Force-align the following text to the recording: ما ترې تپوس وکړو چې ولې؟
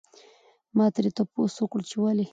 ما 0.77 0.85
ترې 0.95 1.09
تپوس 1.17 1.53
وکړو 1.59 1.83
چې 1.89 1.97
ولې؟ 2.01 2.25